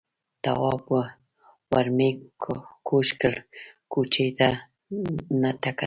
تواب 0.43 0.83
ور 1.73 1.87
مېږ 1.97 2.17
کوږ 2.87 3.07
کړ، 3.21 3.33
کوچي 3.91 4.27
ده 4.37 4.49
ته 5.63 5.69
کتل. 5.77 5.79